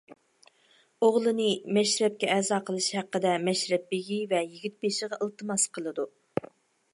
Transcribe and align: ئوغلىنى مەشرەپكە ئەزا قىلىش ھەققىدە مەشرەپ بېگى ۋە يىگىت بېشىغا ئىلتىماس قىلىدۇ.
ئوغلىنى 1.07 1.49
مەشرەپكە 1.77 2.29
ئەزا 2.35 2.59
قىلىش 2.69 2.87
ھەققىدە 3.01 3.35
مەشرەپ 3.45 3.85
بېگى 3.93 4.19
ۋە 4.33 4.41
يىگىت 4.47 4.79
بېشىغا 4.87 5.21
ئىلتىماس 5.27 5.69
قىلىدۇ. 5.77 6.09